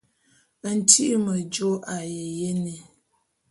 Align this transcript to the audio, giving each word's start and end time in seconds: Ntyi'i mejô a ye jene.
Ntyi'i 0.75 1.17
mejô 1.25 1.69
a 1.93 1.95
ye 2.13 2.25
jene. 2.37 2.75